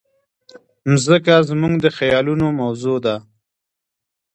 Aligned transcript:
مځکه 0.89 1.35
زموږ 1.49 1.73
د 1.83 1.85
خیالونو 1.97 2.45
موضوع 2.61 2.97
ده. 3.05 3.15